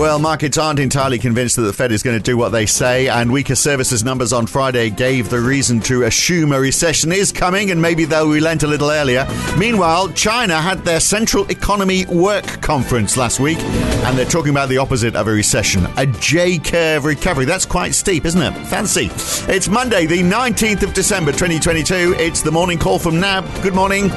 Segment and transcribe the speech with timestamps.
[0.00, 3.08] Well, markets aren't entirely convinced that the Fed is going to do what they say,
[3.08, 7.70] and weaker services numbers on Friday gave the reason to assume a recession is coming,
[7.70, 9.28] and maybe they'll relent a little earlier.
[9.58, 14.78] Meanwhile, China had their Central Economy Work Conference last week, and they're talking about the
[14.78, 17.44] opposite of a recession a J curve recovery.
[17.44, 18.52] That's quite steep, isn't it?
[18.68, 19.10] Fancy.
[19.52, 22.14] It's Monday, the 19th of December, 2022.
[22.16, 23.44] It's the morning call from NAB.
[23.62, 24.10] Good morning.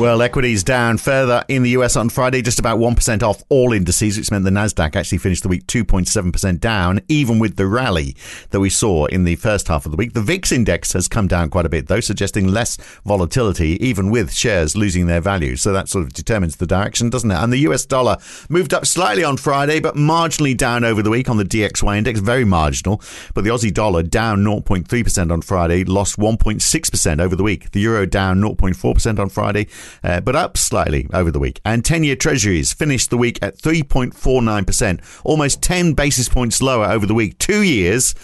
[0.00, 4.16] Well, equities down further in the US on Friday, just about 1% off all indices,
[4.16, 8.16] which meant the Nasdaq actually finished the week 2.7% down, even with the rally
[8.48, 10.14] that we saw in the first half of the week.
[10.14, 14.32] The VIX index has come down quite a bit, though, suggesting less volatility, even with
[14.32, 15.54] shares losing their value.
[15.56, 17.36] So that sort of determines the direction, doesn't it?
[17.36, 18.16] And the US dollar
[18.48, 22.20] moved up slightly on Friday, but marginally down over the week on the DXY index,
[22.20, 23.02] very marginal.
[23.34, 27.72] But the Aussie dollar down 0.3% on Friday, lost 1.6% over the week.
[27.72, 29.66] The euro down 0.4% on Friday
[30.02, 31.60] uh, but up slightly over the week.
[31.64, 37.06] And 10 year treasuries finished the week at 3.49%, almost 10 basis points lower over
[37.06, 37.38] the week.
[37.38, 38.14] Two years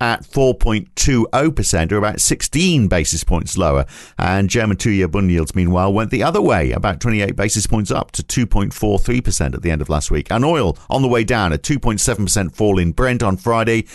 [0.00, 3.86] at 4.20%, or about 16 basis points lower.
[4.18, 7.90] And German two year bund yields, meanwhile, went the other way, about 28 basis points
[7.90, 10.30] up to 2.43% at the end of last week.
[10.30, 13.86] And oil on the way down, a 2.7% fall in Brent on Friday,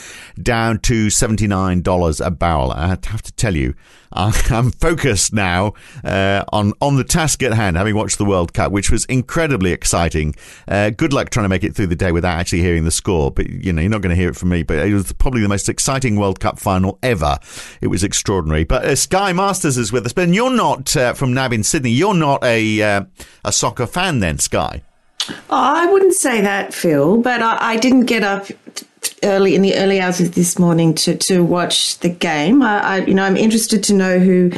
[0.42, 2.72] down to $79 a barrel.
[2.72, 3.76] I have to tell you,
[4.14, 5.74] I'm focused now
[6.04, 9.72] uh, on on the task at hand, having watched the World Cup, which was incredibly
[9.72, 10.36] exciting.
[10.68, 13.32] Uh, good luck trying to make it through the day without actually hearing the score,
[13.32, 14.64] but you know you're not going to hear it from me.
[14.64, 17.38] But it was probably the most exciting World Cup final ever.
[17.80, 18.66] It was extraordinary.
[18.66, 21.92] But uh, Skye Masters is with us, but you're not uh, from NAB in Sydney.
[21.92, 23.06] You're not a uh,
[23.46, 24.84] a soccer fan, then, Skye.
[25.50, 28.48] I wouldn't say that, Phil, but I, I didn't get up
[29.24, 32.62] early in the early hours of this morning to, to watch the game.
[32.62, 34.52] I, I you know I'm interested to know who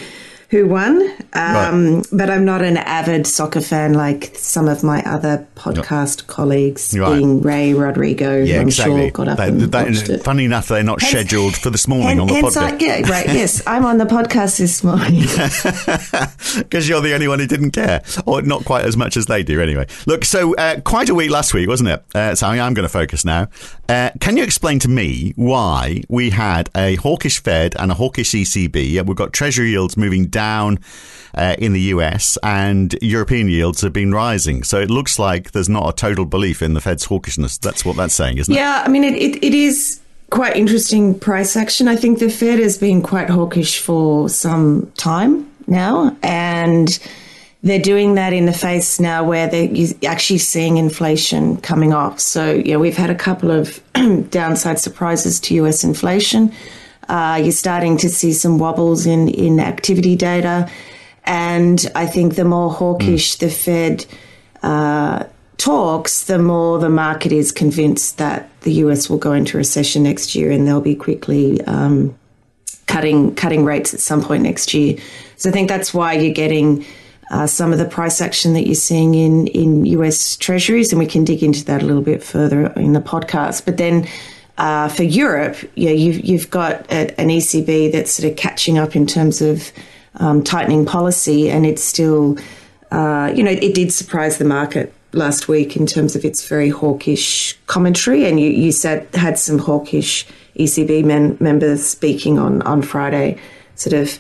[0.54, 1.02] who won.
[1.34, 2.06] Um, right.
[2.12, 6.34] But I'm not an avid soccer fan like some of my other podcast no.
[6.34, 7.18] colleagues, right.
[7.18, 8.44] being Ray Rodrigo.
[8.44, 9.02] Yeah, I'm exactly.
[9.02, 10.24] Sure got up and watched it.
[10.24, 12.80] Funny enough, they're not scheduled for this morning on the podcast.
[12.80, 13.24] Yeah, right.
[13.34, 15.22] Yes, I'm on the podcast this morning
[16.59, 19.41] because you're the only one who didn't care, or not quite as much as they
[19.41, 19.59] do.
[19.59, 20.24] Anyway, look.
[20.24, 22.03] So uh, quite a week last week, wasn't it?
[22.14, 23.47] Uh, so I'm going to focus now.
[23.90, 28.31] Uh, can you explain to me why we had a hawkish Fed and a hawkish
[28.34, 29.03] ECB?
[29.03, 30.80] We've got Treasury yields moving down down
[31.36, 34.64] uh, in the US, and European yields have been rising.
[34.64, 37.59] So it looks like there's not a total belief in the Fed's hawkishness.
[37.59, 38.58] That's what that's saying, isn't it?
[38.58, 40.00] Yeah, I mean, it, it, it is
[40.30, 41.88] quite interesting price action.
[41.88, 47.00] I think the Fed has been quite hawkish for some time now, and
[47.64, 49.70] they're doing that in the face now where they're
[50.08, 52.20] actually seeing inflation coming off.
[52.20, 53.82] So, yeah, we've had a couple of
[54.30, 56.52] downside surprises to US inflation.
[57.09, 60.69] Uh, you're starting to see some wobbles in, in activity data.
[61.25, 63.40] And I think the more hawkish mm.
[63.40, 64.06] the Fed
[64.62, 65.25] uh,
[65.58, 70.36] talks, the more the market is convinced that the US will go into recession next
[70.36, 72.16] year and they'll be quickly um,
[72.88, 74.97] cutting cutting rates at some point next year.
[75.38, 76.85] So I think that's why you're getting
[77.31, 81.06] uh, some of the price action that you're seeing in, in US treasuries, and we
[81.06, 83.66] can dig into that a little bit further in the podcast.
[83.66, 84.08] But then
[84.58, 88.96] uh, for Europe, yeah, you've, you've got a, an ECB that's sort of catching up
[88.96, 89.72] in terms of
[90.16, 92.38] um, tightening policy, and it's still,
[92.91, 96.69] uh, you know, it did surprise the market last week in terms of its very
[96.69, 100.25] hawkish commentary, and you, you said had some hawkish
[100.58, 103.40] ECB men, members speaking on, on Friday,
[103.75, 104.20] sort of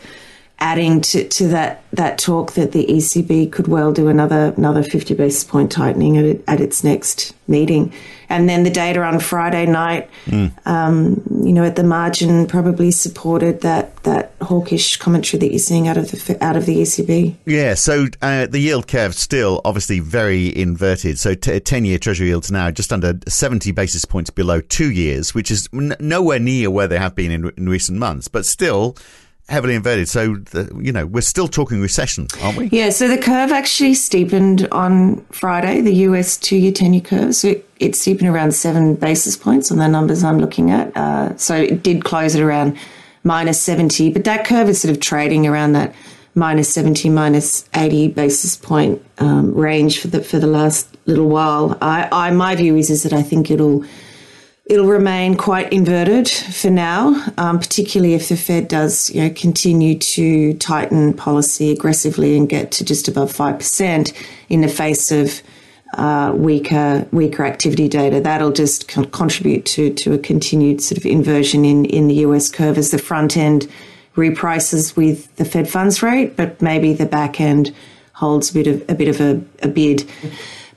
[0.59, 5.13] adding to, to that that talk that the ECB could well do another another 50
[5.13, 7.93] basis point tightening at, at its next meeting.
[8.29, 10.51] And then the data on Friday night, mm.
[10.65, 15.87] um, you know, at the margin, probably supported that that hawkish commentary that you're seeing
[15.87, 17.35] out of the out of the ECB.
[17.45, 17.73] Yeah.
[17.73, 21.19] So uh, the yield curve still obviously very inverted.
[21.19, 25.35] So t- ten year Treasury yields now just under 70 basis points below two years,
[25.35, 28.95] which is n- nowhere near where they have been in, in recent months, but still
[29.49, 30.07] heavily inverted.
[30.07, 32.67] So, the, you know, we're still talking recession, aren't we?
[32.67, 32.89] Yeah.
[32.89, 37.35] So the curve actually steepened on Friday, the US two year, 10 year curve.
[37.35, 40.95] So it, it, steepened around seven basis points on the numbers I'm looking at.
[40.95, 42.77] Uh, so it did close at around
[43.23, 45.93] minus 70, but that curve is sort of trading around that
[46.35, 51.77] minus 70, minus 80 basis point um, range for the, for the last little while.
[51.81, 53.83] I, I, my view is, is that I think it'll,
[54.65, 59.99] It'll remain quite inverted for now, um, particularly if the Fed does you know, continue
[59.99, 64.13] to tighten policy aggressively and get to just above 5%
[64.47, 65.41] in the face of
[65.95, 68.21] uh, weaker weaker activity data.
[68.21, 72.49] That'll just con- contribute to, to a continued sort of inversion in, in the US
[72.49, 73.69] curve as the front end
[74.15, 77.75] reprices with the Fed funds rate, but maybe the back end
[78.13, 80.09] holds a bit of a bit of a, a bid.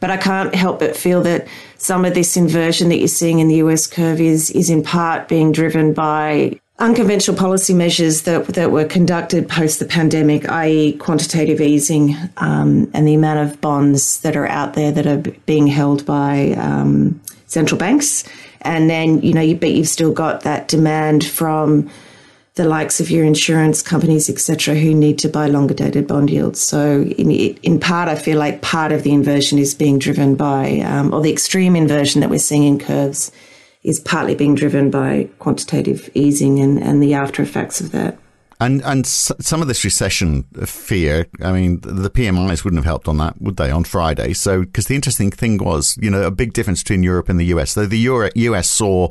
[0.01, 1.47] But I can't help but feel that
[1.79, 5.29] some of this inversion that you're seeing in the US curve is, is in part
[5.29, 11.61] being driven by unconventional policy measures that, that were conducted post the pandemic, i.e., quantitative
[11.61, 16.05] easing um, and the amount of bonds that are out there that are being held
[16.05, 18.25] by um, central banks.
[18.63, 21.89] And then, you know, you, but you've still got that demand from
[22.57, 26.61] the likes of your insurance companies, etc., who need to buy longer dated bond yields.
[26.61, 30.81] So, in, in part, I feel like part of the inversion is being driven by,
[30.81, 33.31] um, or the extreme inversion that we're seeing in curves
[33.83, 38.19] is partly being driven by quantitative easing and, and the after effects of that.
[38.59, 43.19] And and some of this recession fear, I mean, the PMIs wouldn't have helped on
[43.19, 44.33] that, would they, on Friday?
[44.33, 47.45] So, because the interesting thing was, you know, a big difference between Europe and the
[47.47, 47.73] US.
[47.73, 49.11] So the Euro- US saw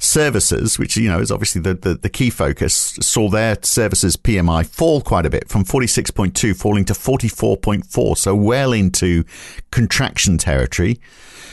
[0.00, 4.66] services, which, you know, is obviously the, the, the key focus, saw their services PMI
[4.66, 8.18] fall quite a bit from 46.2 falling to 44.4.
[8.18, 9.22] So well into
[9.70, 10.98] contraction territory.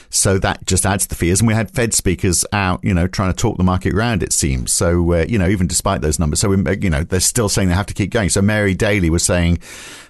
[0.10, 1.42] So that just adds to the fears.
[1.42, 4.34] And we had Fed speakers out, you know, trying to talk the market around, it
[4.34, 4.72] seems.
[4.72, 6.40] So, uh, you know, even despite those numbers.
[6.40, 8.30] So, we, you know, they're still saying they have to keep going.
[8.30, 9.60] So Mary Daly was saying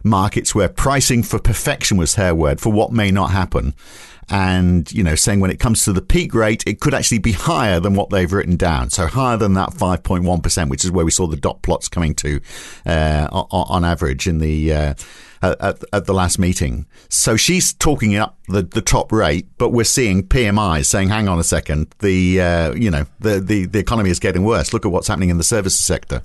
[0.03, 3.73] markets where pricing for perfection was her word for what may not happen.
[4.29, 7.31] And, you know, saying when it comes to the peak rate, it could actually be
[7.31, 8.89] higher than what they've written down.
[8.89, 12.41] So higher than that 5.1%, which is where we saw the dot plots coming to
[12.85, 14.93] uh, on average in the uh,
[15.41, 16.85] at, at, the last meeting.
[17.09, 21.39] So she's talking up the, the top rate, but we're seeing PMIs saying, "Hang on
[21.39, 24.73] a second, the uh, you know the, the the economy is getting worse.
[24.73, 26.21] Look at what's happening in the services sector."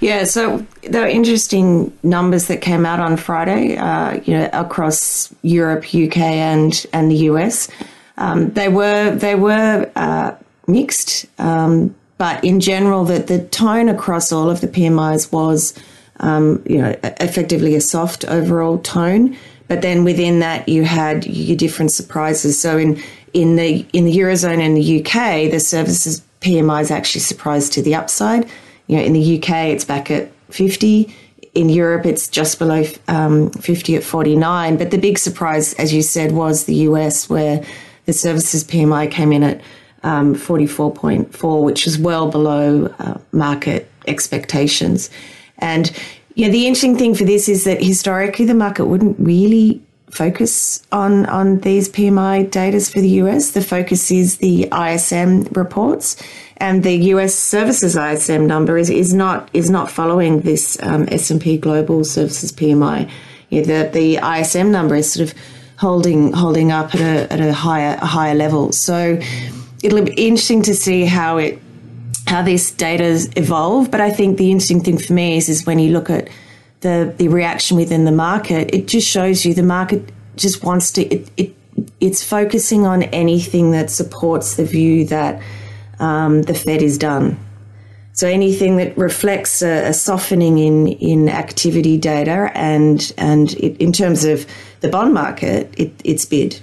[0.00, 3.76] Yeah, so there were interesting numbers that came out on Friday.
[3.76, 7.68] Uh, you know, across Europe, UK, and and the US.
[8.16, 10.34] Um, they were they were uh,
[10.66, 15.74] mixed, um, but in general, that the tone across all of the PMIs was
[16.20, 19.36] um, you know, effectively a soft overall tone.
[19.68, 22.60] But then within that, you had your different surprises.
[22.60, 23.02] So in
[23.32, 27.82] in the in the eurozone and the UK, the services PMI is actually surprised to
[27.82, 28.48] the upside.
[28.86, 31.14] You know, in the UK, it's back at 50.
[31.54, 34.76] In Europe, it's just below um, 50 at 49.
[34.76, 37.64] But the big surprise, as you said, was the US, where
[38.06, 39.60] the services PMI came in at
[40.02, 45.10] um, 44.4, which is well below uh, market expectations.
[45.58, 45.90] And
[46.34, 51.26] yeah, the interesting thing for this is that historically the market wouldn't really focus on
[51.26, 53.50] on these PMI data for the US.
[53.50, 56.16] The focus is the ISM reports,
[56.58, 61.30] and the US services ISM number is, is not is not following this um, S
[61.30, 63.10] and P Global Services PMI.
[63.50, 65.34] Yeah, the the ISM number is sort of
[65.76, 68.72] holding holding up at a at a higher a higher level.
[68.72, 69.20] So
[69.82, 71.60] it'll be interesting to see how it
[72.26, 73.90] how this data's evolve.
[73.90, 76.28] But I think the interesting thing for me is, is when you look at
[76.80, 81.02] the, the reaction within the market, it just shows you the market just wants to,
[81.02, 81.56] it, it
[82.00, 85.42] it's focusing on anything that supports the view that
[85.98, 87.38] um, the Fed is done.
[88.12, 93.92] So anything that reflects a, a softening in, in activity data and and it, in
[93.92, 94.46] terms of
[94.80, 96.60] the bond market, it, it's bid.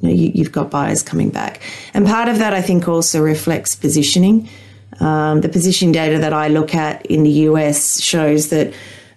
[0.00, 1.60] You know, you, have got buyers coming back,
[1.94, 4.48] and part of that I think also reflects positioning.
[5.02, 8.72] Um, the position data that I look at in the US shows that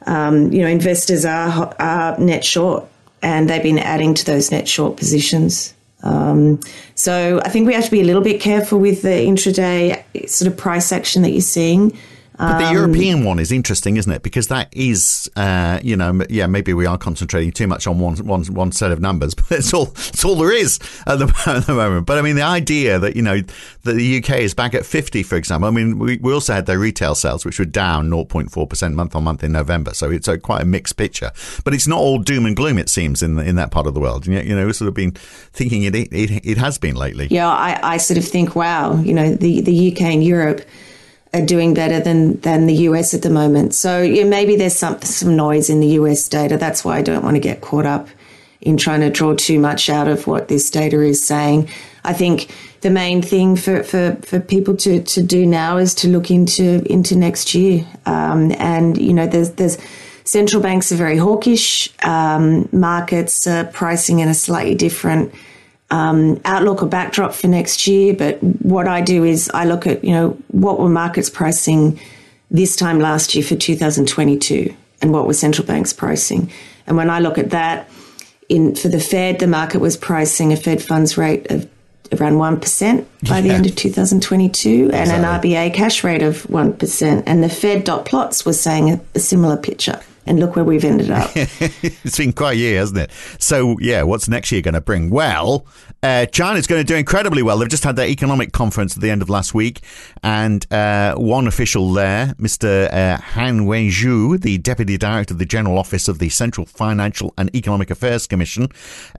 [0.08, 2.86] um, you know investors are, are net short,
[3.22, 5.74] and they've been adding to those net short positions.
[6.02, 6.60] Um,
[6.96, 10.52] so I think we have to be a little bit careful with the intraday sort
[10.52, 11.98] of price action that you're seeing.
[12.38, 14.24] But the um, European one is interesting, isn't it?
[14.24, 18.16] Because that is, uh, you know, yeah, maybe we are concentrating too much on one,
[18.18, 21.66] one, one set of numbers, but it's all, it's all there is at the, at
[21.66, 22.06] the moment.
[22.06, 23.42] But I mean, the idea that, you know,
[23.84, 26.66] that the UK is back at 50, for example, I mean, we, we also had
[26.66, 29.94] their retail sales, which were down 0.4% month on month in November.
[29.94, 31.32] So it's a, quite a mixed picture.
[31.64, 34.00] But it's not all doom and gloom, it seems, in, in that part of the
[34.00, 34.26] world.
[34.26, 37.28] And yet, you know, we've sort of been thinking it, it, it has been lately.
[37.30, 40.62] Yeah, I, I sort of think, wow, you know, the, the UK and Europe
[41.36, 43.74] are doing better than than the US at the moment.
[43.74, 46.58] So yeah, maybe there's some some noise in the US data.
[46.58, 48.08] That's why I don't want to get caught up
[48.62, 51.70] in trying to draw too much out of what this data is saying.
[52.04, 52.50] I think
[52.82, 56.84] the main thing for, for, for people to, to do now is to look into
[56.92, 57.86] into next year.
[58.06, 59.78] Um, and you know, there's there's
[60.24, 61.90] central banks are very hawkish.
[62.04, 65.34] Um, markets are pricing in a slightly different
[65.92, 68.14] um, outlook or backdrop for next year.
[68.14, 72.00] But what I do is I look at, you know, what were markets pricing
[72.52, 76.52] this time last year for 2022 and what were central banks pricing.
[76.88, 77.90] And when I look at that,
[78.48, 81.70] in for the Fed, the market was pricing a Fed funds rate of
[82.14, 87.24] around 1% by the end of 2022 and an RBA cash rate of 1%.
[87.26, 90.00] And the Fed dot plots was saying a, a similar picture.
[90.28, 91.32] And look where we've ended up.
[91.36, 93.12] it's been quite a year, hasn't it?
[93.40, 95.10] So, yeah, what's next year going to bring?
[95.10, 95.68] Well,
[96.06, 97.58] uh, China's going to do incredibly well.
[97.58, 99.82] They've just had their economic conference at the end of last week,
[100.24, 102.92] and uh, one official there, Mr.
[102.94, 107.56] Uh, Han Wenxiu, the deputy director of the General Office of the Central Financial and
[107.56, 108.68] Economic Affairs Commission,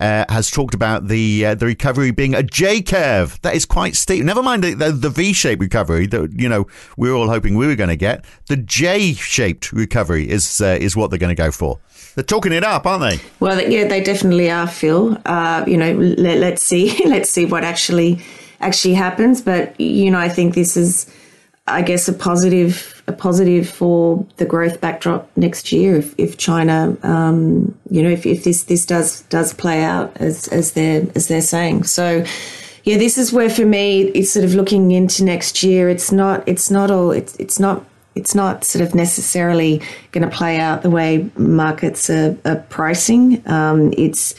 [0.01, 3.41] uh, has talked about the uh, the recovery being a J curve.
[3.43, 4.25] That is quite steep.
[4.25, 7.67] Never mind the, the, the V-shaped recovery that you know we were all hoping we
[7.67, 8.25] were going to get.
[8.47, 11.79] The J-shaped recovery is uh, what they're going to go for.
[12.17, 13.25] They're talking it up, aren't they?
[13.41, 15.19] Well, yeah, they definitely are, Phil.
[15.27, 18.21] Uh, you know, let, let's see, let's see what actually
[18.61, 19.43] actually happens.
[19.43, 21.13] But you know, I think this is,
[21.67, 26.97] I guess, a positive a positive for the growth backdrop next year if, if China,
[27.05, 31.29] um, you know, if, if this this does does play out as as they're as
[31.29, 31.85] they're saying.
[31.85, 32.25] So.
[32.85, 35.89] Yeah, this is where for me it's sort of looking into next year.
[35.89, 36.45] It's not.
[36.47, 37.11] It's not all.
[37.11, 37.85] It's it's not
[38.17, 43.43] it's not sort of necessarily going to play out the way markets are, are pricing.
[43.47, 44.35] Um, it's,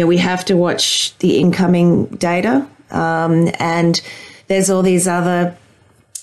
[0.00, 4.00] know, we have to watch the incoming data, um, and
[4.48, 5.56] there's all these other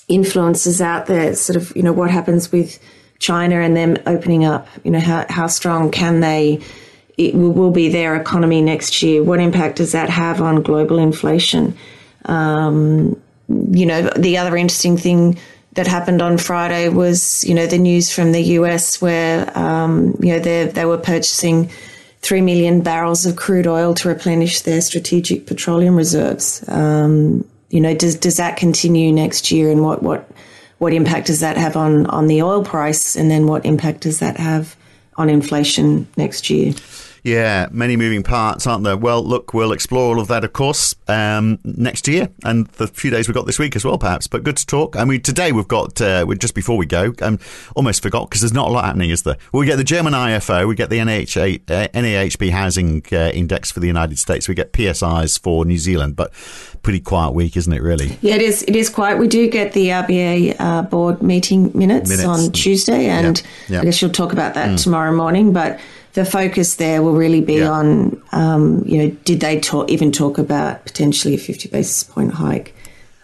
[0.08, 1.34] influences out there.
[1.34, 2.78] Sort of, you know, what happens with
[3.20, 4.68] China and them opening up.
[4.84, 6.60] You know, how how strong can they?
[7.16, 9.22] It will, will be their economy next year.
[9.22, 11.74] What impact does that have on global inflation?
[12.26, 15.38] Um, you know, the other interesting thing
[15.76, 20.32] that happened on Friday was, you know, the news from the US where, um, you
[20.32, 21.70] know, they they were purchasing
[22.22, 26.66] three million barrels of crude oil to replenish their strategic petroleum reserves.
[26.68, 30.28] Um, you know, does does that continue next year, and what what
[30.78, 34.18] what impact does that have on on the oil price, and then what impact does
[34.20, 34.76] that have
[35.16, 36.72] on inflation next year?
[37.26, 38.96] Yeah, many moving parts, aren't there?
[38.96, 43.10] Well, look, we'll explore all of that, of course, um, next year and the few
[43.10, 44.28] days we've got this week as well, perhaps.
[44.28, 44.94] But good to talk.
[44.94, 47.40] I mean, today we've got, uh, just before we go, um,
[47.74, 49.36] almost forgot because there's not a lot happening, is there?
[49.50, 53.72] Well, we get the German IFO, we get the NHA, uh, NAHB housing uh, index
[53.72, 56.32] for the United States, we get PSIs for New Zealand, but
[56.84, 58.18] pretty quiet week, isn't it, really?
[58.20, 58.62] Yeah, it is.
[58.62, 59.18] It is quiet.
[59.18, 63.74] We do get the RBA uh, board meeting minutes, minutes, on Tuesday, and yeah.
[63.74, 63.80] Yeah.
[63.80, 64.80] I guess you'll talk about that mm.
[64.80, 65.80] tomorrow morning, but
[66.16, 67.68] the focus there will really be yeah.
[67.68, 72.32] on, um, you know, did they talk, even talk about potentially a 50 basis point
[72.32, 72.74] hike?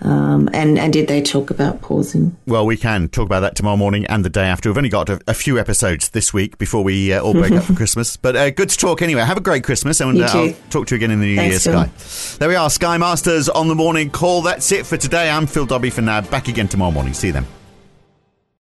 [0.02, 2.36] Um, and, and did they talk about pausing?
[2.46, 4.68] Well, we can talk about that tomorrow morning and the day after.
[4.68, 7.64] We've only got a, a few episodes this week before we uh, all break up
[7.64, 8.18] for Christmas.
[8.18, 9.22] But uh, good to talk anyway.
[9.22, 11.64] Have a great Christmas, and uh, I'll talk to you again in the new Thanks,
[11.64, 12.36] year, Skye.
[12.40, 14.42] There we are, Skye Masters on the morning call.
[14.42, 15.30] That's it for today.
[15.30, 16.20] I'm Phil Dobbie for now.
[16.20, 17.14] Back again tomorrow morning.
[17.14, 17.46] See you then.